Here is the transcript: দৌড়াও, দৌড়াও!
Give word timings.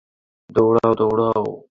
দৌড়াও, 0.49 0.91
দৌড়াও! 0.95 1.43